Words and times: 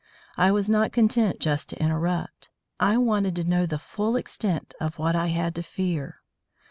I 0.35 0.51
was 0.51 0.67
not 0.67 0.91
content 0.91 1.39
just 1.39 1.69
to 1.69 1.79
interrupt. 1.79 2.49
I 2.79 2.97
wanted 2.97 3.35
to 3.35 3.43
know 3.43 3.67
the 3.67 3.77
full 3.77 4.15
extent 4.15 4.73
of 4.81 4.97
what 4.97 5.15
I 5.15 5.27
had 5.27 5.53
to 5.53 5.61
fear. 5.61 6.23